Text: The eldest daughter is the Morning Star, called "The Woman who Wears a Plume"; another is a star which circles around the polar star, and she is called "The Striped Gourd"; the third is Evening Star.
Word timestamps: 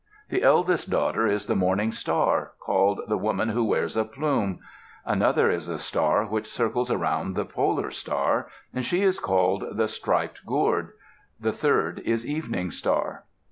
The 0.29 0.41
eldest 0.41 0.89
daughter 0.89 1.27
is 1.27 1.45
the 1.45 1.55
Morning 1.55 1.91
Star, 1.91 2.53
called 2.59 3.01
"The 3.07 3.19
Woman 3.19 3.49
who 3.49 3.63
Wears 3.63 3.95
a 3.95 4.03
Plume"; 4.03 4.57
another 5.05 5.51
is 5.51 5.69
a 5.69 5.77
star 5.77 6.25
which 6.25 6.47
circles 6.51 6.89
around 6.89 7.35
the 7.35 7.45
polar 7.45 7.91
star, 7.91 8.47
and 8.73 8.83
she 8.83 9.03
is 9.03 9.19
called 9.19 9.63
"The 9.77 9.87
Striped 9.87 10.43
Gourd"; 10.43 10.93
the 11.39 11.53
third 11.53 11.99
is 11.99 12.25
Evening 12.27 12.71
Star. 12.71 13.25